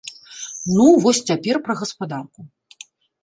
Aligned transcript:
Ну 0.77 0.85
вось 1.03 1.19
цяпер 1.31 1.55
пра 1.67 1.73
гаспадарку. 1.81 2.39